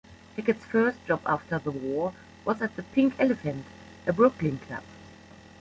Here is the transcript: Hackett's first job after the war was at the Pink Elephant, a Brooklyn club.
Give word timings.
Hackett's 0.35 0.65
first 0.65 0.97
job 1.05 1.21
after 1.27 1.59
the 1.59 1.69
war 1.69 2.11
was 2.43 2.59
at 2.59 2.75
the 2.75 2.81
Pink 2.81 3.13
Elephant, 3.19 3.63
a 4.07 4.11
Brooklyn 4.11 4.57
club. 4.65 4.81